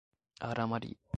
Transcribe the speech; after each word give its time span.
Aramari 0.49 0.97